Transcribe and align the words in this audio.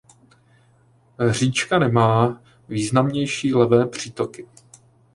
Říčka 1.29 1.79
nemá 1.79 2.41
významnější 2.67 3.53
levé 3.53 3.87
přítoky. 3.87 4.47